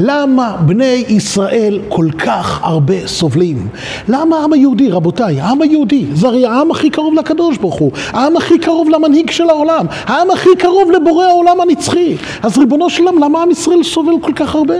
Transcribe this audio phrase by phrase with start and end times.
[0.00, 3.68] למה בני ישראל כל כך הרבה סובלים?
[4.08, 8.36] למה העם היהודי, רבותיי, העם היהודי, זה הרי העם הכי קרוב לקדוש ברוך הוא, העם
[8.36, 12.16] הכי קרוב למנהיג של העולם, העם הכי קרוב לבורא העולם הנצחי.
[12.42, 14.78] אז ריבונו של עולם, למה עם ישראל סובל כל כך הרבה?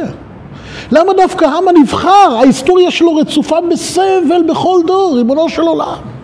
[0.92, 6.17] למה דווקא העם הנבחר, ההיסטוריה שלו רצופה בסבל בכל דור, ריבונו של עולם?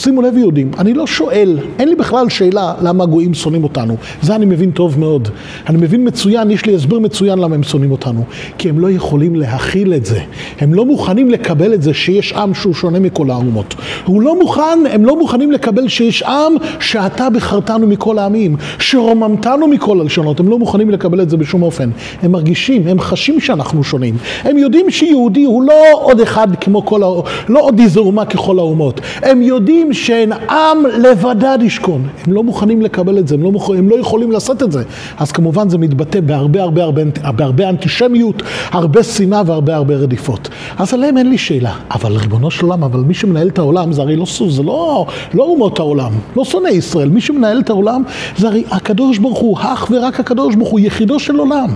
[0.00, 3.96] שימו לב יהודים, אני לא שואל, אין לי בכלל שאלה למה הגויים שונאים אותנו.
[4.22, 5.28] זה אני מבין טוב מאוד.
[5.68, 8.24] אני מבין מצוין, יש לי הסבר מצוין למה הם שונאים אותנו.
[8.58, 10.20] כי הם לא יכולים להכיל את זה.
[10.60, 13.74] הם לא מוכנים לקבל את זה שיש עם שהוא שונה מכל האומות.
[14.04, 20.00] הוא לא מוכן, הם לא מוכנים לקבל שיש עם שאתה בחרתנו מכל העמים, שרוממתנו מכל
[20.00, 20.40] הלשונות.
[20.40, 21.90] הם לא מוכנים לקבל את זה בשום אופן.
[22.22, 24.16] הם מרגישים, הם חשים שאנחנו שונים.
[24.44, 27.06] הם יודעים שיהודי הוא לא עוד אחד כמו כל, ה...
[27.48, 29.00] לא עוד איזה אומה ככל האומות.
[29.22, 32.08] הם יודעים שאין עם לבדד ישכון.
[32.26, 33.70] הם לא מוכנים לקבל את זה, הם לא, מוכ...
[33.70, 34.82] הם לא יכולים לעשות את זה.
[35.18, 37.02] אז כמובן זה מתבטא בהרבה הרבה הרבה,
[37.36, 40.48] בהרבה אנטישמיות, הרבה שנאה והרבה הרבה רדיפות.
[40.78, 41.72] אז עליהם אין לי שאלה.
[41.90, 45.06] אבל ריבונו של עולם, אבל מי שמנהל את העולם זה הרי לא סוס, זה לא,
[45.34, 47.08] לא אומות העולם, לא שונאי ישראל.
[47.08, 48.02] מי שמנהל את העולם
[48.36, 51.68] זה הרי הקדוש ברוך הוא, אך ורק הקדוש ברוך הוא, יחידו של עולם.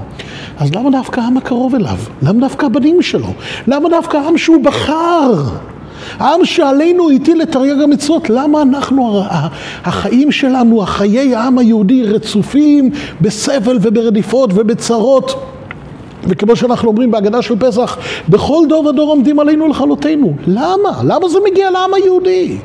[0.59, 1.99] אז למה דווקא העם הקרוב אליו?
[2.23, 3.29] למה דווקא הבנים שלו?
[3.67, 5.33] למה דווקא העם שהוא בחר?
[6.19, 9.23] העם שעלינו הטיל את תרי"ג המצוות, למה אנחנו,
[9.85, 15.35] החיים שלנו, החיי העם היהודי רצופים בסבל וברדיפות ובצרות?
[16.29, 20.35] וכמו שאנחנו אומרים בהגדה של פסח, בכל דור ודור עומדים עלינו לכלותנו.
[20.47, 21.03] למה?
[21.05, 22.59] למה זה מגיע לעם היהודי?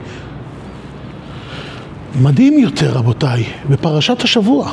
[2.22, 4.72] מדהים יותר, רבותיי, בפרשת השבוע,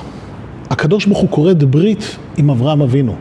[0.71, 3.15] הקדוש ברוך הוא כורת ברית עם אברהם אבינו.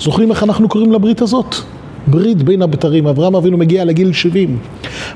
[0.00, 1.54] זוכרים איך אנחנו קוראים לברית הזאת?
[2.06, 3.06] ברית בין הבתרים.
[3.06, 4.58] אברהם אבינו מגיע לגיל 70.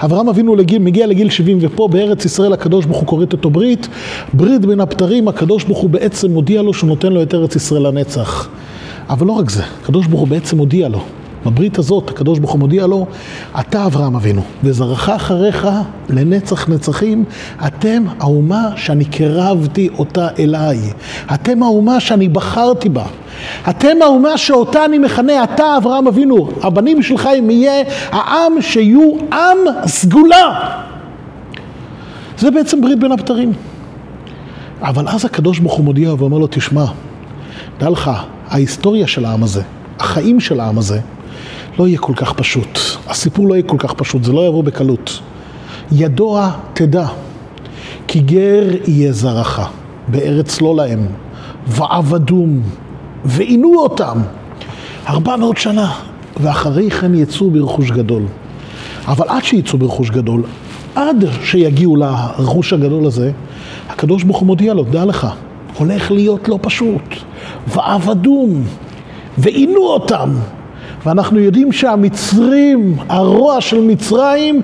[0.05, 3.89] אברהם אבינו לגיל, מגיע לגיל 70, ופה בארץ ישראל הקדוש ברוך הוא כורת אותו ברית.
[4.33, 7.87] ברית בין הבתרים, הקדוש ברוך הוא בעצם מודיע לו שהוא נותן לו את ארץ ישראל
[7.87, 8.49] לנצח.
[9.11, 11.05] אבל לא רק זה, הקדוש ברוך הוא בעצם מודיע לו.
[11.47, 13.07] בברית הזאת הקדוש ברוך הוא מודיע לו,
[13.61, 15.69] אתה אברהם אבינו, וזרעך אחריך
[16.09, 17.25] לנצח נצחים,
[17.67, 20.79] אתם האומה שאני קרבתי אותה אליי.
[21.35, 23.05] אתם האומה שאני בחרתי בה.
[23.71, 29.59] אתם האומה שאותה אני מכנה, אתה אברהם אבינו, הבנים שלך הם יהיה העם שיהיו עם
[29.87, 30.79] סגולה.
[32.39, 33.53] זה בעצם ברית בין הבתרים.
[34.83, 36.85] אבל אז הקדוש ברוך הוא מודיע ואומר לו, תשמע,
[37.79, 38.11] דע לך,
[38.49, 39.63] ההיסטוריה של העם הזה,
[39.99, 41.01] החיים של העם הזה,
[41.79, 42.79] לא יהיה כל כך פשוט.
[43.09, 45.21] הסיפור לא יהיה כל כך פשוט, זה לא יבוא בקלות.
[45.93, 47.07] ידוע תדע,
[48.07, 49.61] כי גר יהיה זרעך,
[50.09, 51.07] בארץ לא להם,
[51.67, 52.61] ועבדום,
[53.25, 54.19] ועינו אותם
[55.09, 55.93] ארבע מאות שנה,
[56.41, 58.23] ואחרי כן יצאו ברכוש גדול.
[59.07, 60.43] אבל עד שיצאו ברכוש גדול,
[60.95, 63.31] עד שיגיעו לרכוש הגדול הזה,
[63.89, 65.27] הקדוש ברוך הוא מודיע לו, דע לך,
[65.79, 67.15] הולך להיות לא פשוט.
[67.67, 68.63] ועבדום,
[69.39, 70.31] ועינו אותם,
[71.09, 74.63] ואנחנו יודעים שהמצרים, הרוע של מצרים,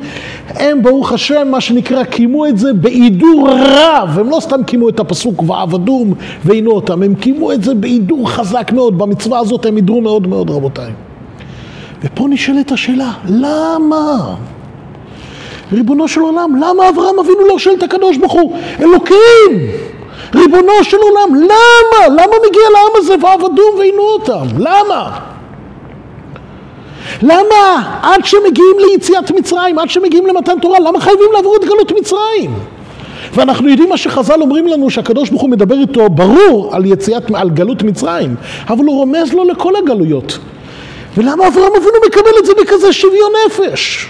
[0.49, 4.19] הם ברוך השם, מה שנקרא, קיימו את זה בהידור רב.
[4.19, 8.72] הם לא סתם קיימו את הפסוק ועבדום ועינו אותם, הם קיימו את זה בהידור חזק
[8.72, 8.99] מאוד.
[8.99, 10.93] במצווה הזאת הם הידרו מאוד מאוד, רבותיי.
[12.03, 14.34] ופה נשאלת השאלה, למה?
[15.72, 18.56] ריבונו של עולם, למה אברהם אבינו לא שואל את הקדוש ברוך הוא?
[18.81, 19.71] אלוקים!
[20.34, 22.09] ריבונו של עולם, למה?
[22.09, 24.47] למה מגיע לעם הזה ועבדום ועינו אותם?
[24.59, 25.34] למה?
[27.22, 32.54] למה עד שמגיעים ליציאת מצרים, עד שמגיעים למתן תורה, למה חייבים לעבור את גלות מצרים?
[33.32, 37.50] ואנחנו יודעים מה שחז"ל אומרים לנו, שהקדוש ברוך הוא מדבר איתו ברור על יציאת, על
[37.50, 38.34] גלות מצרים,
[38.69, 40.38] אבל הוא רומז לו לכל הגלויות.
[41.16, 44.08] ולמה אברהם אבינו מקבל את זה בכזה שוויון נפש?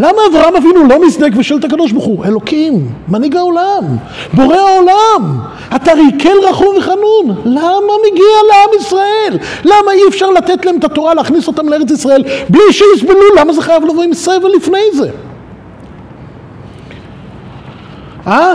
[0.00, 3.84] למה אברהם אבינו לא מזדק ושואל את הקדוש ברוך הוא, אלוקים, מנהיג העולם,
[4.32, 5.38] בורא העולם,
[5.76, 9.38] אתה ריקל רחום וחנון, למה מגיע לעם ישראל?
[9.64, 13.34] למה אי אפשר לתת להם את התורה, להכניס אותם לארץ ישראל בלי שיסבלו?
[13.38, 15.10] למה זה חייב לבוא עם סבל לפני זה?
[18.26, 18.54] אה?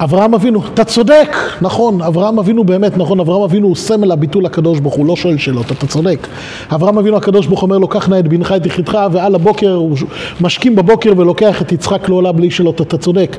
[0.00, 4.80] אברהם אבינו, אתה צודק, נכון, אברהם אבינו באמת, נכון, אברהם אבינו הוא סמל הביטול הקדוש
[4.80, 6.26] ברוך הוא, לא שואל שאלות, אתה צודק.
[6.74, 9.96] אברהם אבינו הקדוש ברוך אומר לו, קח נא את בנך את יחידך, ועל הבוקר, הוא
[10.40, 13.36] משכים בבוקר ולוקח את יצחק לעולה בלי שאלות, אתה צודק.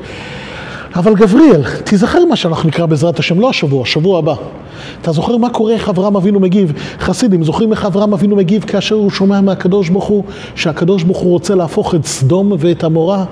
[0.96, 4.34] אבל גבריאל, תיזכר מה שאנחנו נקרא בעזרת השם, לא השבוע, השבוע הבא.
[5.02, 6.72] אתה זוכר מה קורה, איך אברהם אבינו מגיב?
[7.00, 10.24] חסידים, זוכרים איך אברהם אבינו מגיב כאשר הוא שומע מהקדוש ברוך הוא,
[10.54, 13.24] שהקדוש ברוך הוא רוצה להפוך את סדום ואת עמורה?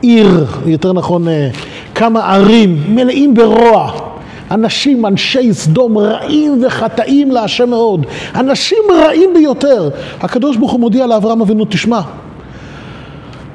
[0.00, 1.48] עיר, יותר נכון, אה,
[1.94, 3.92] כמה ערים מלאים ברוע.
[4.50, 8.06] אנשים, אנשי סדום, רעים וחטאים להשם מאוד.
[8.34, 9.90] אנשים רעים ביותר.
[10.20, 12.00] הקדוש ברוך הוא מודיע לאברהם אבינו, תשמע,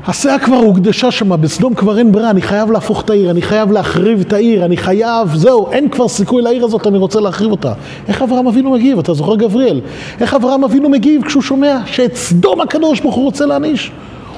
[0.08, 3.72] הסאה כבר הוקדשה שם, בסדום כבר אין ברירה, אני חייב להפוך את העיר, אני חייב
[3.72, 7.74] להחריב את העיר, אני חייב, זהו, אין כבר סיכוי לעיר הזאת, אני רוצה להחריב אותה.
[8.08, 9.00] איך אברהם אבינו מגיב?
[9.00, 9.82] אתה זוכר גבריאל?
[10.22, 13.92] איך אברהם אבינו מגיב כשהוא שומע שאת סדום הקדוש ברוך הוא רוצה להעניש?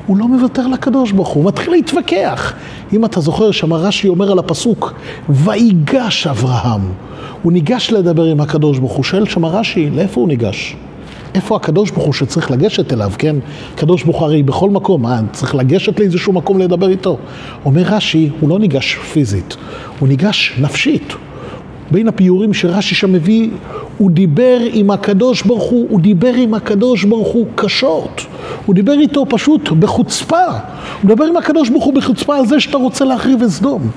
[0.05, 2.53] הוא לא מוותר לקדוש ברוך הוא, הוא מתחיל להתווכח.
[2.93, 4.93] אם אתה זוכר שם רש"י אומר על הפסוק,
[5.29, 6.81] ויגש אברהם.
[7.43, 10.75] הוא ניגש לדבר עם הקדוש ברוך הוא, שואל שם רש"י, לאיפה הוא ניגש?
[11.35, 13.35] איפה הקדוש ברוך הוא שצריך לגשת אליו, כן?
[13.73, 17.17] הקדוש ברוך הוא הרי בכל מקום, מה, צריך לגשת לאיזשהו מקום לדבר איתו.
[17.65, 19.57] אומר רש"י, הוא לא ניגש פיזית,
[19.99, 21.13] הוא ניגש נפשית.
[21.91, 23.49] בין הפיורים שרש"י שם מביא,
[23.97, 28.21] הוא דיבר עם הקדוש ברוך הוא, הוא דיבר עם הקדוש ברוך הוא קשות.
[28.65, 30.45] הוא דיבר איתו פשוט בחוצפה.
[30.47, 30.57] הוא
[31.03, 33.89] מדבר עם הקדוש ברוך הוא בחוצפה על זה שאתה רוצה להחריב את סדום.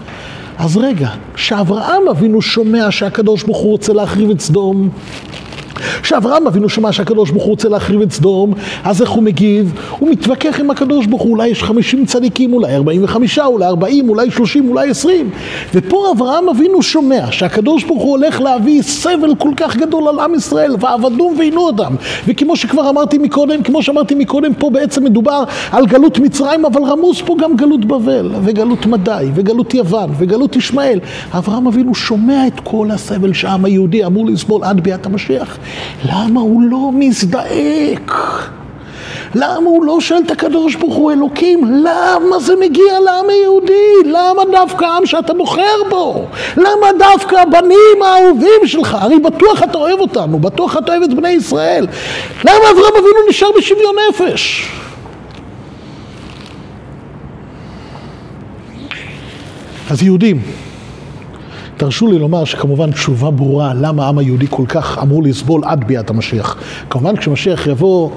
[0.58, 4.88] אז רגע, כשאברהם אבינו שומע שהקדוש ברוך הוא רוצה להחריב את סדום,
[6.02, 8.54] כשאברהם אבינו שמע שהקדוש ברוך הוא רוצה להחריב את סדום,
[8.84, 9.72] אז איך הוא מגיב?
[9.98, 14.30] הוא מתווכח עם הקדוש ברוך הוא, אולי יש 50 צדיקים, אולי 45, אולי 40, אולי
[14.30, 15.30] 30, אולי 20.
[15.74, 20.34] ופה אברהם אבינו שומע שהקדוש ברוך הוא הולך להביא סבל כל כך גדול על עם
[20.34, 21.94] ישראל, ועבדום ועינו אותם.
[22.26, 27.20] וכמו שכבר אמרתי מקודם, כמו שאמרתי מקודם, פה בעצם מדובר על גלות מצרים, אבל רמוז
[27.20, 30.98] פה גם גלות בבל, וגלות מדי, וגלות יוון, וגלות ישמעאל.
[31.32, 35.58] אברהם אבינו שומע את כל הסבל שהעם היהודי אמור לסבול עד ביאת המשיח.
[36.04, 38.12] למה הוא לא מזדעק?
[39.34, 41.64] למה הוא לא שואל את הקדוש ברוך הוא אלוקים?
[41.64, 43.94] למה זה מגיע לעם היהודי?
[44.04, 46.26] למה דווקא העם שאתה בוחר בו?
[46.56, 48.96] למה דווקא הבנים האהובים שלך?
[49.00, 51.86] הרי בטוח אתה אוהב אותנו, בטוח אתה אוהב את בני ישראל.
[52.44, 54.68] למה אברהם אבינו נשאר בשוויון נפש?
[59.90, 60.42] אז יהודים,
[61.80, 66.10] תרשו לי לומר שכמובן תשובה ברורה למה העם היהודי כל כך אמור לסבול עד ביאת
[66.10, 66.56] המשיח.
[66.90, 68.10] כמובן כשמשיח יבוא,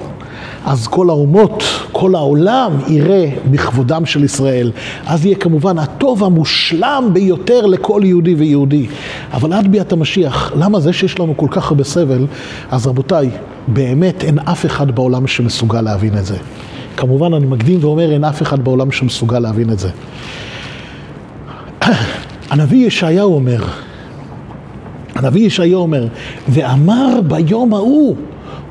[0.66, 1.62] אז כל האומות,
[1.92, 4.72] כל העולם יראה בכבודם של ישראל.
[5.06, 8.86] אז יהיה כמובן הטוב המושלם ביותר לכל יהודי ויהודי.
[9.32, 12.26] אבל עד ביאת המשיח, למה זה שיש לנו כל כך הרבה סבל?
[12.70, 13.30] אז רבותיי,
[13.68, 16.36] באמת אין אף אחד בעולם שמסוגל להבין את זה.
[16.96, 19.88] כמובן אני מקדים ואומר, אין אף אחד בעולם שמסוגל להבין את זה.
[22.54, 23.64] הנביא ישעיהו אומר,
[25.14, 26.06] הנביא ישעיהו אומר,
[26.48, 28.16] ואמר ביום ההוא,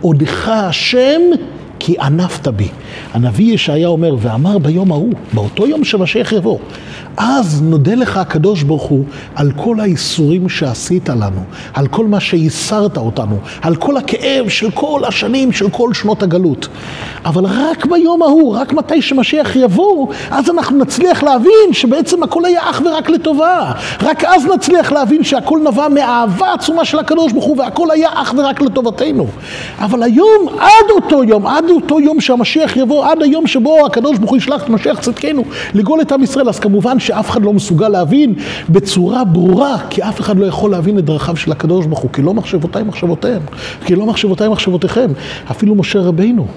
[0.02, 1.22] עודך השם
[1.86, 2.68] כי ענפת בי.
[3.14, 6.60] הנביא ישעיה אומר, ואמר ביום ההוא, באותו יום שמשיח יבוא,
[7.18, 11.44] אז נודה לך הקדוש ברוך הוא על כל האיסורים שעשית לנו,
[11.74, 16.68] על כל מה שייסרת אותנו, על כל הכאב של כל השנים, של כל שנות הגלות.
[17.26, 22.70] אבל רק ביום ההוא, רק מתי שמשיח יבוא, אז אנחנו נצליח להבין שבעצם הכל היה
[22.70, 23.72] אך ורק לטובה.
[24.02, 28.34] רק אז נצליח להבין שהכל נבע מאהבה עצומה של הקדוש ברוך הוא, והכל היה אך
[28.38, 29.28] ורק לטובתנו.
[29.80, 34.32] אבל היום, עד אותו יום, עד אותו יום שהמשיח יבוא, עד היום שבו הקדוש ברוך
[34.32, 35.44] הוא ישלח את משיח צדקנו
[35.74, 38.34] לגאול את עם ישראל, אז כמובן שאף אחד לא מסוגל להבין
[38.70, 42.22] בצורה ברורה, כי אף אחד לא יכול להבין את דרכיו של הקדוש ברוך הוא, כי
[42.22, 43.42] לא מחשבותיי מחשבותיהם,
[43.86, 45.12] כי לא מחשבותיי מחשבותיכם,
[45.52, 46.48] אפילו משה רבינו.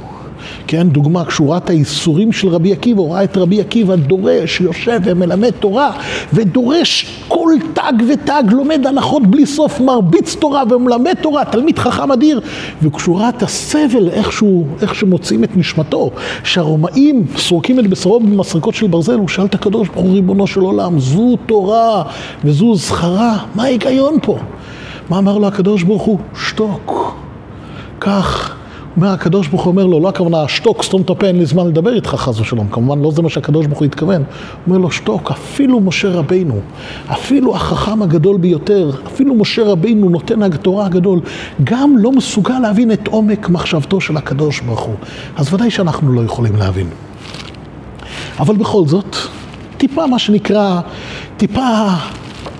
[0.66, 1.22] כן, דוגמה,
[1.56, 5.90] את האיסורים של רבי עקיבא, הוא ראה את רבי עקיבא דורש, יושב ומלמד תורה,
[6.32, 12.40] ודורש כל תג ותג, לומד הנחות בלי סוף, מרביץ תורה ומלמד תורה, תלמיד חכם אדיר.
[13.28, 16.10] את הסבל, איך, שהוא, איך שמוצאים את נשמתו,
[16.44, 20.60] שהרומאים סורקים את בשרו במסרקות של ברזל, הוא שאל את הקדוש ברוך הוא, ריבונו של
[20.60, 22.02] עולם, זו תורה
[22.44, 24.38] וזו זכרה, מה ההיגיון פה?
[25.10, 26.18] מה אמר לו הקדוש ברוך הוא?
[26.34, 27.16] שתוק.
[28.00, 28.55] כך
[28.96, 31.66] אומר הקדוש ברוך הוא אומר לו, לא הכוונה שתוק, סתום את הפה, אין לי זמן
[31.66, 34.22] לדבר איתך חס ושלום, כמובן לא זה מה שהקדוש ברוך הוא התכוון.
[34.66, 36.60] אומר לו, שתוק, אפילו משה רבינו,
[37.08, 41.20] אפילו החכם הגדול ביותר, אפילו משה רבינו נותן התורה הגדול,
[41.64, 44.94] גם לא מסוגל להבין את עומק מחשבתו של הקדוש ברוך הוא.
[45.36, 46.86] אז ודאי שאנחנו לא יכולים להבין.
[48.38, 49.16] אבל בכל זאת,
[49.76, 50.80] טיפה מה שנקרא,
[51.36, 51.88] טיפה,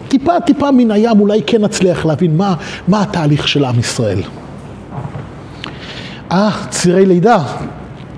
[0.08, 2.54] טיפה, טיפה מן הים אולי כן נצליח להבין מה,
[2.88, 4.22] מה התהליך של עם ישראל.
[6.32, 7.42] אה, צירי לידה.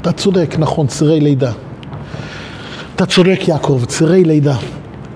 [0.01, 1.53] אתה צודק, נכון, צירי לידה.
[2.95, 4.57] אתה צודק, יעקב, צירי לידה.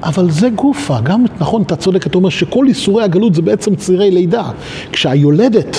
[0.02, 4.11] אבל זה גופה, גם נכון, אתה צודק, אתה אומר שכל איסורי הגלות זה בעצם צירי
[4.11, 4.50] לידה.
[4.92, 5.76] כשהיולדת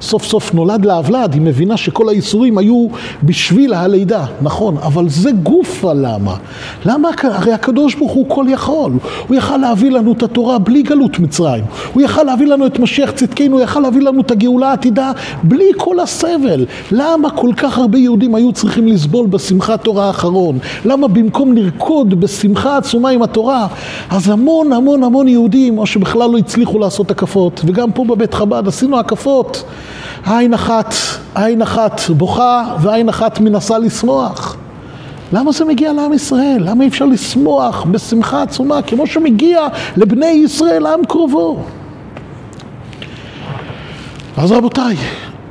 [0.00, 2.86] סוף סוף נולד לה הוולד, היא מבינה שכל האיסורים היו
[3.22, 6.36] בשביל הלידה, נכון, אבל זה גופה למה?
[6.84, 7.08] למה?
[7.22, 8.92] הרי הקדוש ברוך הוא כל יכול,
[9.28, 11.64] הוא יכל להביא לנו את התורה בלי גלות מצרים,
[11.94, 15.70] הוא יכל להביא לנו את משיח צדקנו, הוא יכל להביא לנו את הגאולה העתידה בלי
[15.76, 16.66] כל הסבל.
[16.92, 20.58] למה כל כך הרבה יהודים היו צריכים לסבול בשמחת תורה האחרון?
[20.84, 23.66] למה במקום לרקוד בשמחה עצומה עם התורה,
[24.10, 28.68] אז המון המון המון יהודים, או שבכלל לא הצליחו לעשות הקפות, וגם פה בבית חב"ד
[28.68, 29.64] עשינו הקפות.
[30.26, 30.94] עין אחת,
[31.34, 34.56] עין אחת בוכה ועין אחת מנסה לשמוח.
[35.32, 36.58] למה זה מגיע לעם ישראל?
[36.60, 41.58] למה אי אפשר לשמוח בשמחה עצומה כמו שמגיע לבני ישראל, עם קרובו?
[44.36, 44.96] אז רבותיי,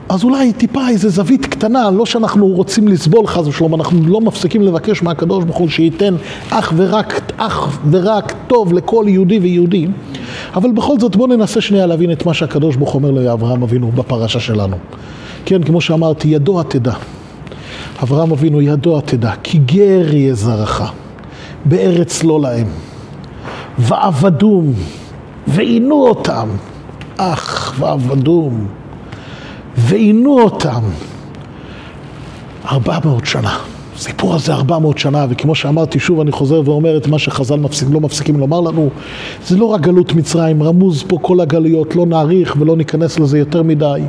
[0.10, 4.62] אז אולי טיפה איזה זווית קטנה, לא שאנחנו רוצים לסבול חס ושלום, אנחנו לא מפסיקים
[4.62, 6.16] לבקש מהקדוש ברוך הוא שייתן
[6.50, 9.88] אך ורק, אך ורק טוב לכל יהודי ויהודי,
[10.56, 14.40] אבל בכל זאת בואו ננסה שנייה להבין את מה שהקדוש ברוך אומר לאברהם אבינו בפרשה
[14.40, 14.78] שלנו.
[15.46, 16.94] כן, כמו שאמרתי, ידוע תדע.
[18.04, 20.92] אברהם אבינו ידוע תדע, כי גר יהיה זרעך,
[21.66, 22.68] בארץ לא להם,
[23.78, 24.74] ועבדום,
[25.48, 26.48] ועינו אותם,
[27.18, 28.68] אך ועבדום.
[29.80, 30.82] ועינו אותם
[32.66, 33.58] ארבע מאות שנה.
[34.00, 37.88] הסיפור הזה ארבע מאות שנה, וכמו שאמרתי, שוב אני חוזר ואומר את מה שחז"ל מפסיק,
[37.92, 38.90] לא מפסיקים לומר לנו,
[39.46, 43.64] זה לא רק גלות מצרים, רמוז פה כל הגלויות, לא נאריך ולא ניכנס לזה יותר
[43.64, 44.02] מדי.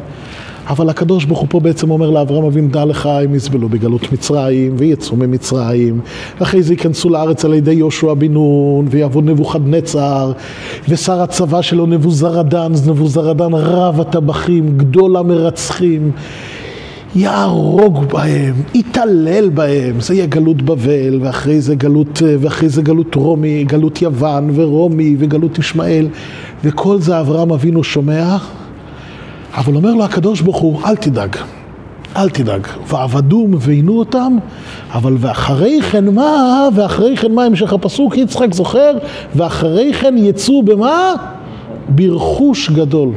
[0.68, 4.75] אבל הקדוש ברוך הוא פה בעצם אומר לאברהם אבינו, דע לך, הם יסבלו בגלות מצרים,
[4.78, 6.00] ויצאו ממצרים,
[6.40, 10.32] ואחרי זה ייכנסו לארץ על ידי יהושע בן נון, ויעבוד נבוכדנצר,
[10.88, 16.11] ושר הצבא שלו נבוזרדן, נבוזרדן רב הטבחים, גדול המרצחים.
[17.14, 23.64] יהרוג בהם, יתעלל בהם, זה יהיה גלות בבל, ואחרי זה גלות, ואחרי זה גלות רומי,
[23.64, 26.09] גלות יוון ורומי וגלות ישמעאל,
[26.64, 28.37] וכל זה אברהם אבינו שומע
[29.55, 31.37] אבל אומר לו הקדוש ברוך הוא, אל תדאג,
[32.17, 32.67] אל תדאג.
[32.87, 34.37] ועבדום ועינו אותם,
[34.93, 38.93] אבל ואחרי כן מה, ואחרי כן מה המשך הפסוק, יצחק זוכר,
[39.35, 41.14] ואחרי כן יצאו במה?
[41.88, 43.09] ברכוש גדול.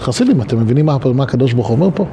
[0.00, 2.04] חסידים, אתם מבינים מה, מה הקדוש ברוך הוא אומר פה?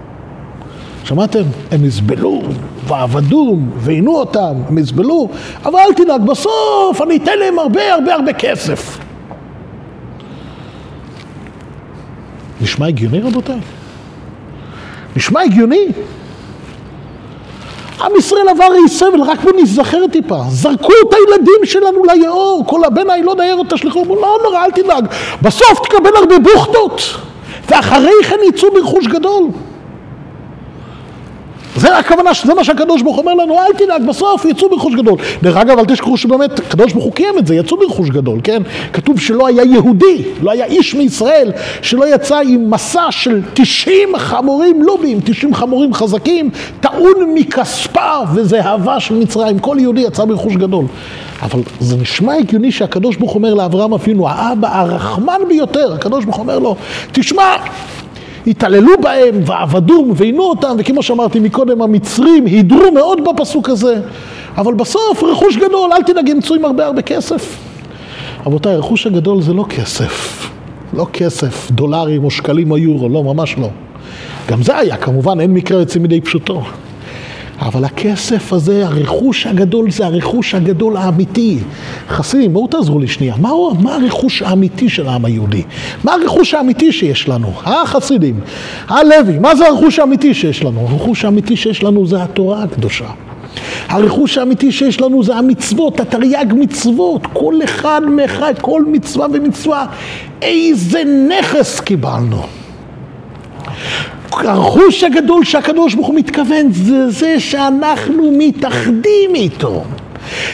[1.03, 1.43] שמעתם?
[1.71, 2.41] הם יסבלו,
[2.87, 5.29] ועבדום, ועינו אותם, הם יסבלו,
[5.65, 8.97] אבל אל תדאג, בסוף אני אתן להם הרבה הרבה הרבה כסף.
[12.61, 13.59] נשמע הגיוני רבותיי?
[15.15, 15.87] נשמע הגיוני?
[18.01, 20.41] עם ישראל עבר אי סבל, רק בוא נזכר טיפה.
[20.49, 25.05] זרקו את הילדים שלנו ליאור, כל הבן הילוד היאור תשליכו, לא נורא, אל תדאג.
[25.41, 27.01] בסוף תקבל הרבה בוכטות,
[27.69, 29.43] ואחרי כן יצאו ברכוש גדול.
[31.75, 35.17] זה הכוונה, זה מה שהקדוש ברוך אומר לנו, אל תדאג, בסוף יצאו ברכוש גדול.
[35.41, 38.63] דרך אגב, אל תשכחו שבאמת, הקדוש ברוך הוא קיים את זה, יצאו ברכוש גדול, כן?
[38.93, 41.51] כתוב שלא היה יהודי, לא היה איש מישראל,
[41.81, 46.49] שלא יצא עם מסע של 90 חמורים לובים, 90 חמורים חזקים,
[46.79, 49.59] טעון מכספה וזהבה של מצרים.
[49.59, 50.85] כל יהודי יצא ברכוש גדול.
[51.41, 56.59] אבל זה נשמע הגיוני שהקדוש ברוך אומר לאברהם אבינו, האבא הרחמן ביותר, הקדוש ברוך אומר
[56.59, 56.75] לו,
[57.11, 57.55] תשמע,
[58.47, 64.01] התעללו בהם ועבדום ועינו אותם, וכמו שאמרתי מקודם, המצרים הידרו מאוד בפסוק הזה,
[64.57, 67.57] אבל בסוף רכוש גדול, אל תדאג, ימצאו עם הרבה הרבה כסף.
[68.45, 70.49] רבותיי, הרכוש הגדול זה לא כסף,
[70.93, 73.69] לא כסף, דולרים או שקלים או יורו, לא, ממש לא.
[74.49, 76.61] גם זה היה, כמובן, אין מקרה יוצא מדי פשוטו.
[77.59, 81.59] אבל הכסף הזה, הרכוש הגדול, זה הרכוש הגדול האמיתי.
[82.09, 83.35] חסידים, בואו תעזרו לי שנייה.
[83.39, 85.63] מה, מה הרכוש האמיתי של העם היהודי?
[86.03, 87.53] מה הרכוש האמיתי שיש לנו?
[87.67, 88.39] אה, חסידים?
[88.91, 88.97] אה,
[89.41, 90.87] מה זה הרכוש האמיתי שיש לנו?
[90.89, 93.07] הרכוש האמיתי שיש לנו זה התורה הקדושה.
[93.89, 99.85] הרכוש האמיתי שיש לנו זה המצוות, התרי"ג מצוות, כל אחד מאחד, כל מצווה ומצווה.
[100.41, 102.43] איזה נכס קיבלנו.
[104.41, 109.83] הרכוש הגדול שהקדוש ברוך הוא מתכוון זה זה שאנחנו מתאחדים איתו.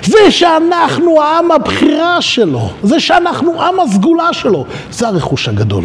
[0.04, 5.84] זה שאנחנו העם הבחירה שלו, זה שאנחנו עם הסגולה שלו, זה הרכוש הגדול.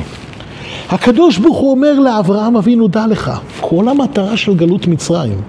[0.90, 5.40] הקדוש ברוך הוא אומר לאברהם אבינו, דע לך, כל המטרה של גלות מצרים,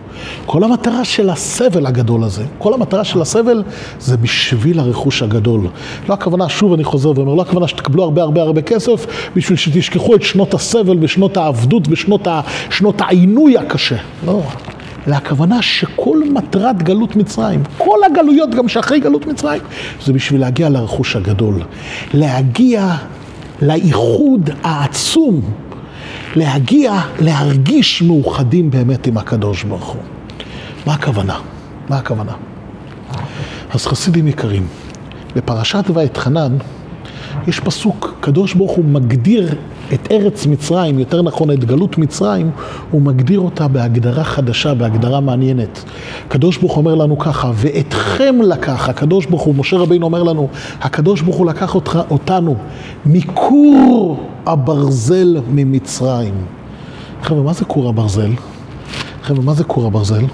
[0.45, 3.63] כל המטרה של הסבל הגדול הזה, כל המטרה של הסבל
[3.99, 5.67] זה בשביל הרכוש הגדול.
[6.09, 9.05] לא הכוונה, שוב אני חוזר ואומר, לא הכוונה שתקבלו הרבה הרבה הרבה כסף
[9.35, 11.87] בשביל שתשכחו את שנות הסבל ושנות העבדות
[12.69, 13.97] ושנות העינוי הקשה.
[14.25, 14.41] לא.
[15.07, 19.61] אלא הכוונה שכל מטרת גלות מצרים, כל הגלויות גם שאחרי גלות מצרים,
[20.05, 21.61] זה בשביל להגיע לרכוש הגדול.
[22.13, 22.95] להגיע
[23.61, 25.41] לאיחוד העצום,
[26.35, 30.14] להגיע, להרגיש מאוחדים באמת עם הקדוש ברוך הוא.
[30.85, 31.39] מה הכוונה?
[31.89, 32.31] מה הכוונה?
[33.73, 34.67] אז חסידים יקרים,
[35.35, 36.57] בפרשת ואתחנן
[37.47, 39.55] יש פסוק, קדוש ברוך הוא מגדיר
[39.93, 42.51] את ארץ מצרים, יותר נכון את גלות מצרים,
[42.91, 45.83] הוא מגדיר אותה בהגדרה חדשה, בהגדרה מעניינת.
[46.27, 50.47] הקדוש ברוך אומר לנו ככה, ואתכם לקח, הקדוש ברוך הוא, משה רבינו אומר לנו,
[50.81, 52.55] הקדוש ברוך הוא לקח אותך, אותנו
[53.05, 56.33] מכור הברזל ממצרים.
[57.21, 58.31] חבר'ה, מה זה כור הברזל?
[59.23, 60.25] חבר'ה, מה זה כור הברזל?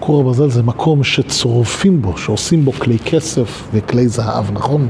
[0.00, 4.88] כור הברזל זה מקום שצורפים בו, שעושים בו כלי כסף וכלי זהב, נכון?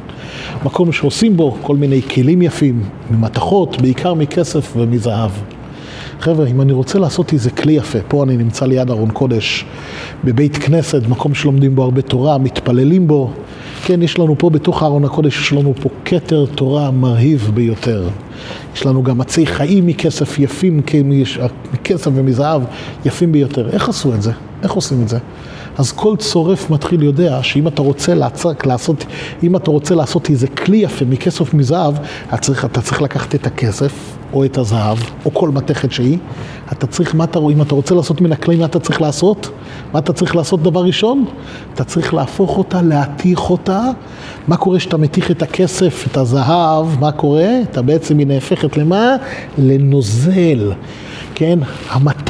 [0.65, 5.31] מקום שעושים בו כל מיני כלים יפים, ממתכות, בעיקר מכסף ומזהב.
[6.21, 9.65] חבר'ה, אם אני רוצה לעשות איזה כלי יפה, פה אני נמצא ליד ארון קודש,
[10.25, 13.31] בבית כנסת, מקום שלומדים בו הרבה תורה, מתפללים בו.
[13.85, 18.09] כן, יש לנו פה בתוך ארון הקודש, יש לנו פה כתר תורה מרהיב ביותר.
[18.75, 20.81] יש לנו גם עצי חיים מכסף יפים,
[21.73, 22.63] מכסף ומזהב
[23.05, 23.69] יפים ביותר.
[23.71, 24.33] איך עשו את זה?
[24.67, 25.19] איך עושים את זה?
[25.79, 29.05] אז כל צורף מתחיל יודע שאם אתה רוצה לעצק, לעשות,
[29.43, 31.95] אם אתה רוצה לעשות איזה כלי יפה מכסף מזהב,
[32.29, 36.19] אתה צריך, אתה צריך לקחת את הכסף או את הזהב או כל מתכת שהיא.
[36.73, 39.51] אתה צריך, מה אתה, אם אתה רוצה לעשות מן הכלי, מה אתה צריך לעשות?
[39.93, 41.25] מה אתה צריך לעשות דבר ראשון?
[41.75, 43.83] אתה צריך להפוך אותה, להתיך אותה.
[44.49, 47.49] מה קורה כשאתה מתיך את הכסף, את הזהב, מה קורה?
[47.71, 49.17] אתה בעצם, היא נהפכת למה?
[49.59, 50.73] לנוזל.
[51.35, 51.59] כן,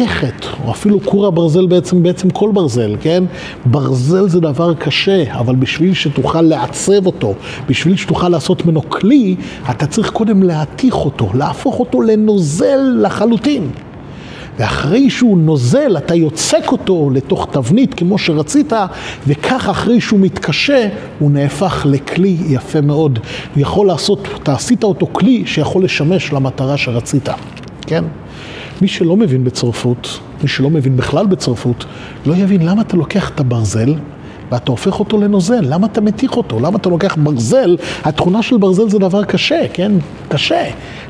[0.00, 3.25] המתכת, או אפילו כור הברזל בעצם, בעצם כל ברזל, כן?
[3.65, 7.35] ברזל זה דבר קשה, אבל בשביל שתוכל לעצב אותו,
[7.69, 9.37] בשביל שתוכל לעשות ממנו כלי,
[9.71, 13.71] אתה צריך קודם להתיך אותו, להפוך אותו לנוזל לחלוטין.
[14.59, 18.73] ואחרי שהוא נוזל, אתה יוצק אותו לתוך תבנית כמו שרצית,
[19.26, 20.88] וכך אחרי שהוא מתקשה,
[21.19, 23.19] הוא נהפך לכלי יפה מאוד.
[23.55, 27.29] הוא יכול לעשות, אתה עשית אותו כלי שיכול לשמש למטרה שרצית,
[27.87, 28.05] כן?
[28.83, 31.85] מי שלא מבין בצרפות, מי שלא מבין בכלל בצרפות,
[32.26, 33.95] לא יבין למה אתה לוקח את הברזל
[34.52, 36.61] ואתה הופך אותו לנוזל, למה אתה מתיך אותו?
[36.61, 39.92] למה אתה לוקח ברזל, התכונה של ברזל זה דבר קשה, כן?
[40.28, 40.64] קשה.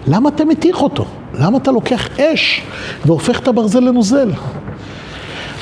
[0.06, 1.04] למה אתה מתיך אותו?
[1.35, 2.62] למה אתה לוקח אש
[3.06, 4.30] והופך את הברזל לנוזל?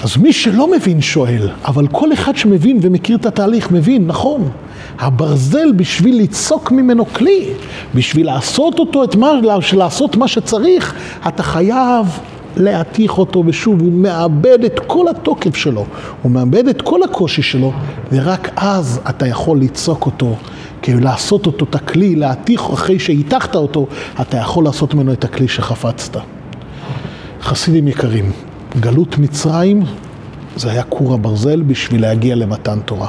[0.04, 4.48] אז מי שלא מבין שואל, אבל כל אחד שמבין ומכיר את התהליך מבין, נכון,
[4.98, 7.46] הברזל בשביל ליצוק ממנו כלי,
[7.94, 9.32] בשביל לעשות אותו, את מה,
[9.72, 10.94] לעשות מה שצריך,
[11.28, 12.06] אתה חייב
[12.56, 15.84] להתיך אותו, ושוב, הוא מאבד את כל התוקף שלו,
[16.22, 17.72] הוא מאבד את כל הקושי שלו,
[18.12, 20.36] ורק אז אתה יכול ליצוק אותו,
[20.82, 23.86] כי לעשות אותו את הכלי, להתיך אחרי שהיתכת אותו,
[24.20, 26.16] אתה יכול לעשות ממנו את הכלי שחפצת.
[27.42, 28.32] חסידים יקרים,
[28.80, 29.82] גלות מצרים
[30.56, 33.08] זה היה כור הברזל בשביל להגיע למתן תורה.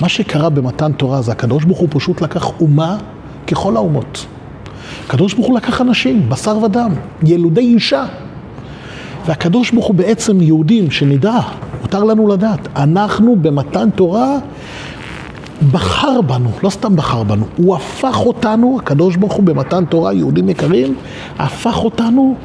[0.00, 2.96] מה שקרה במתן תורה זה הקדוש ברוך הוא פשוט לקח אומה
[3.46, 4.26] ככל האומות.
[5.06, 6.92] הקדוש ברוך הוא לקח אנשים, בשר ודם,
[7.22, 8.04] ילודי אישה.
[9.26, 11.40] והקדוש ברוך הוא בעצם יהודים, שנדע,
[11.82, 14.38] מותר לנו לדעת, אנחנו במתן תורה
[15.70, 20.48] בחר בנו, לא סתם בחר בנו, הוא הפך אותנו, הקדוש ברוך הוא במתן תורה, יהודים
[20.48, 20.94] יקרים,
[21.38, 22.36] הפך אותנו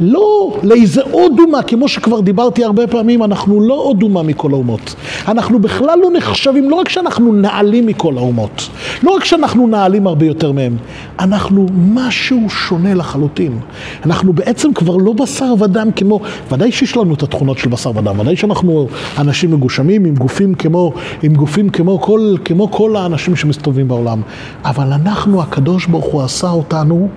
[0.00, 4.94] לא לאיזה עוד אומה, כמו שכבר דיברתי הרבה פעמים, אנחנו לא עוד אומה מכל האומות.
[5.28, 8.68] אנחנו בכלל לא נחשבים, לא רק שאנחנו נעלים מכל האומות,
[9.02, 10.76] לא רק שאנחנו נעלים הרבה יותר מהם,
[11.18, 13.58] אנחנו משהו שונה לחלוטין.
[14.04, 16.20] אנחנו בעצם כבר לא בשר ודם כמו,
[16.52, 20.92] ודאי שיש לנו את התכונות של בשר ודם, ודאי שאנחנו אנשים מגושמים עם גופים כמו,
[21.22, 24.20] עם גופים כמו כל, כמו כל האנשים שמסתובבים בעולם,
[24.64, 27.08] אבל אנחנו, הקדוש ברוך הוא עשה אותנו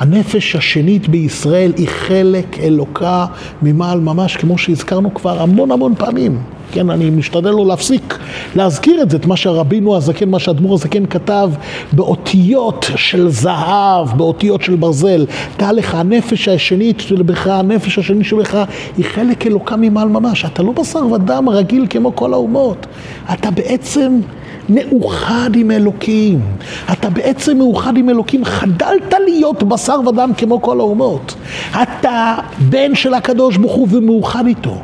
[0.00, 3.26] הנפש השנית בישראל היא חלק אלוקה
[3.62, 6.38] ממעל ממש, כמו שהזכרנו כבר המון המון פעמים.
[6.72, 8.18] כן, אני משתדל לא להפסיק
[8.56, 11.50] להזכיר את זה, את מה שהרבינו הזקן, מה שהאדמו"ר הזקן כתב
[11.92, 15.26] באותיות של זהב, באותיות של ברזל.
[15.58, 18.58] דע לך, הנפש השנית שלבך, הנפש השנית שלך,
[18.96, 20.44] היא חלק אלוקה ממעל ממש.
[20.44, 22.86] אתה לא בשר ודם רגיל כמו כל האומות.
[23.32, 24.20] אתה בעצם...
[24.70, 26.40] מאוחד עם אלוקים.
[26.92, 31.34] אתה בעצם מאוחד עם אלוקים, חדלת להיות בשר ודם כמו כל האומות.
[31.82, 34.82] אתה בן של הקדוש ברוך הוא ומאוחד איתו.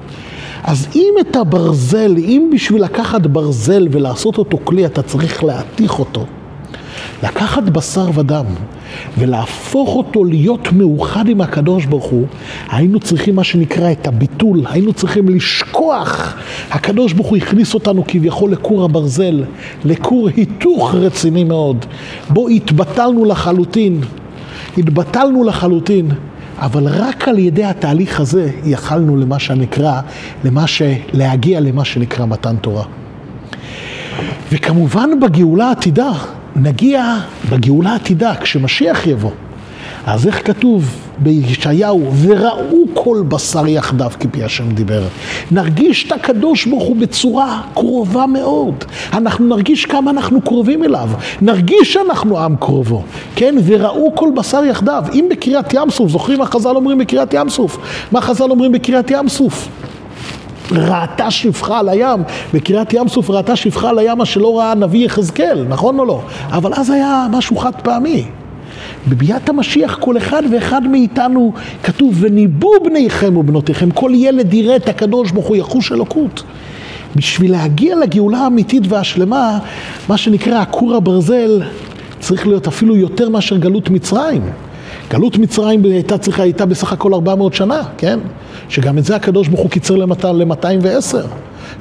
[0.64, 6.26] אז אם את הברזל, אם בשביל לקחת ברזל ולעשות אותו כלי, אתה צריך להתיך אותו.
[7.22, 8.44] לקחת בשר ודם
[9.18, 12.26] ולהפוך אותו להיות מאוחד עם הקדוש ברוך הוא,
[12.70, 16.36] היינו צריכים מה שנקרא את הביטול, היינו צריכים לשכוח.
[16.70, 19.44] הקדוש ברוך הוא הכניס אותנו כביכול לכור הברזל,
[19.84, 21.84] לכור היתוך רציני מאוד.
[22.28, 24.00] בו התבטלנו לחלוטין,
[24.78, 26.10] התבטלנו לחלוטין.
[26.58, 30.00] אבל רק על ידי התהליך הזה יכלנו למה שנקרא,
[30.44, 30.82] למה ש...
[31.12, 32.84] להגיע למה שנקרא מתן תורה.
[34.52, 36.12] וכמובן בגאולה העתידה,
[36.58, 37.14] נגיע
[37.50, 39.30] בגאולה העתידה, כשמשיח יבוא.
[40.06, 45.02] אז איך כתוב בישעיהו, וראו כל בשר יחדיו כפי השם דיבר.
[45.50, 48.84] נרגיש את הקדוש ברוך הוא בצורה קרובה מאוד.
[49.12, 51.08] אנחנו נרגיש כמה אנחנו קרובים אליו.
[51.40, 53.02] נרגיש שאנחנו עם קרובו.
[53.36, 55.04] כן, וראו כל בשר יחדיו.
[55.12, 57.78] אם בקריאת ים סוף, זוכרים מה חז"ל אומרים בקריאת ים סוף?
[58.12, 59.68] מה חז"ל אומרים בקריאת ים סוף?
[60.72, 62.22] ראתה שפחה על הים,
[62.54, 66.20] בקריאת ים סוף ראתה שפחה על הים, מה שלא ראה הנביא יחזקאל, נכון או לא?
[66.50, 68.24] אבל אז היה משהו חד פעמי.
[69.08, 71.52] בביאת המשיח כל אחד ואחד מאיתנו
[71.82, 76.42] כתוב וניבאו בניכם ובנותיכם כל ילד יראה את הקדוש ברוך הוא יחוש אלוקות
[77.16, 79.58] בשביל להגיע לגאולה האמיתית והשלמה
[80.08, 81.62] מה שנקרא הכור הברזל
[82.20, 84.42] צריך להיות אפילו יותר מאשר גלות מצרים
[85.10, 88.18] גלות מצרים הייתה צריכה, הייתה בסך הכל 400 שנה, כן?
[88.68, 91.16] שגם את זה הקדוש ברוך הוא קיצר ל-210.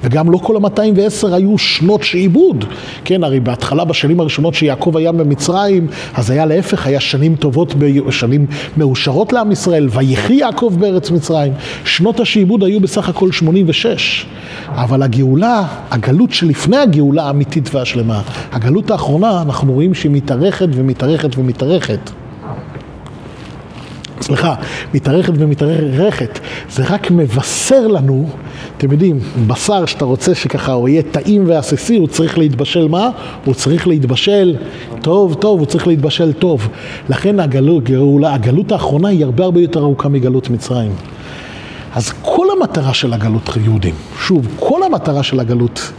[0.03, 2.65] וגם לא כל ה-210 היו שנות שעיבוד,
[3.05, 7.75] כן, הרי בהתחלה בשנים הראשונות שיעקב היה במצרים, אז היה להפך, היה שנים טובות,
[8.09, 8.45] שנים
[8.77, 11.53] מאושרות לעם ישראל, ויחי יעקב בארץ מצרים.
[11.85, 14.25] שנות השעיבוד היו בסך הכל 86,
[14.69, 22.24] אבל הגאולה, הגלות שלפני הגאולה האמיתית והשלמה, הגלות האחרונה, אנחנו רואים שהיא מתארכת ומתארכת ומתארכת.
[24.21, 24.56] סליחה,
[24.93, 28.30] מתארכת ומתארכת, זה רק מבשר לנו,
[28.78, 33.10] אתם יודעים, בשר שאתה רוצה שככה הוא יהיה טעים ועסיסי, הוא צריך להתבשל מה?
[33.45, 34.56] הוא צריך להתבשל
[35.01, 36.67] טוב טוב, הוא צריך להתבשל טוב.
[37.10, 37.84] לכן הגלות,
[38.25, 40.91] הגלות האחרונה היא הרבה הרבה יותר ארוכה מגלות מצרים.
[41.95, 45.91] אז כל המטרה של הגלות יהודים, שוב, כל המטרה של הגלות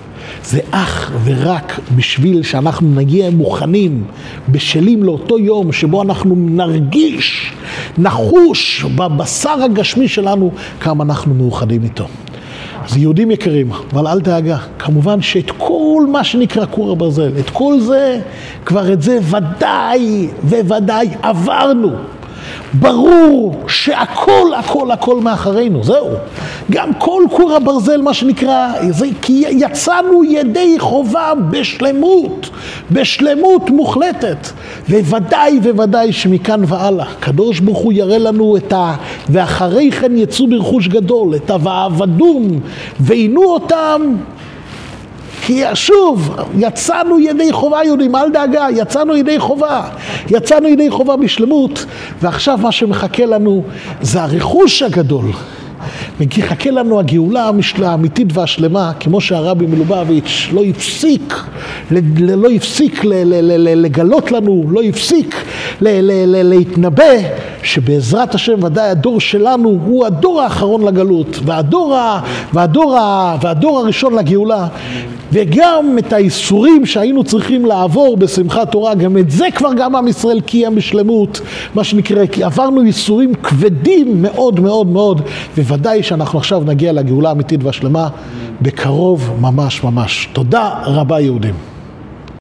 [0.45, 4.05] זה אך ורק בשביל שאנחנו נגיע מוכנים,
[4.49, 7.53] בשלים לאותו יום שבו אנחנו נרגיש,
[7.99, 12.07] נחוש בבשר הגשמי שלנו כמה אנחנו מאוחדים איתו.
[12.85, 17.81] אז יהודים יקרים, אבל אל דאגה, כמובן שאת כל מה שנקרא כור הברזל, את כל
[17.81, 18.21] זה,
[18.65, 21.91] כבר את זה ודאי וודאי עברנו.
[22.75, 26.09] ברור שהכל, הכל, הכל מאחרינו, זהו.
[26.71, 32.51] גם כל כור הברזל, מה שנקרא, זה כי יצאנו ידי חובה בשלמות,
[32.91, 34.49] בשלמות מוחלטת.
[34.89, 38.95] וודאי וודאי שמכאן והלאה, קדוש ברוך הוא יראה לנו את ה...
[39.29, 42.61] ואחרי כן יצאו ברכוש גדול, את ה"ועבדום",
[43.01, 44.01] ועינו אותם
[45.47, 49.83] כי שוב, יצאנו ידי חובה יהודים, אל דאגה, יצאנו ידי חובה.
[50.31, 51.85] יצאנו ידי חובה בשלמות,
[52.23, 53.63] ועכשיו מה שמחכה לנו
[54.01, 55.25] זה הרכוש הגדול.
[56.21, 57.51] מחכה לנו הגאולה
[57.83, 61.35] האמיתית והשלמה, כמו שהרבי מלובביץ' לא הפסיק,
[62.21, 65.45] לא הפסיק לגלות לנו, לא הפסיק
[65.81, 67.05] להתנבא,
[67.67, 71.97] שבעזרת השם ודאי הדור שלנו הוא הדור האחרון לגלות, והדור,
[72.53, 72.97] והדור,
[73.43, 74.67] והדור הראשון לגאולה.
[75.33, 80.41] וגם את האיסורים שהיינו צריכים לעבור בשמחת תורה, גם את זה כבר גם עם ישראל
[80.41, 81.41] קיים בשלמות,
[81.75, 85.21] מה שנקרא, כי עברנו איסורים כבדים מאוד מאוד מאוד,
[85.59, 88.09] וודאי שאנחנו עכשיו נגיע לגאולה האמיתית והשלמה
[88.63, 90.29] בקרוב ממש ממש.
[90.33, 91.76] תודה רבה יהודים.